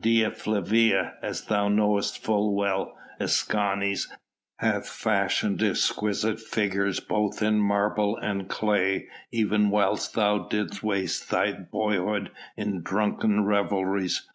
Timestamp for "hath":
4.58-4.88